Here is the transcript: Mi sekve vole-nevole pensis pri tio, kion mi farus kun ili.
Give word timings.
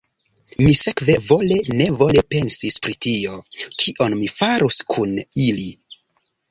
Mi 0.61 0.71
sekve 0.77 1.15
vole-nevole 1.27 2.23
pensis 2.35 2.81
pri 2.87 2.99
tio, 3.07 3.39
kion 3.85 4.19
mi 4.25 4.35
farus 4.41 4.83
kun 4.95 5.17
ili. 5.49 5.71